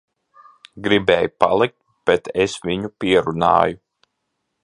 [0.87, 1.77] Gribēja palikt,
[2.11, 3.81] bet es viņu pierunāju.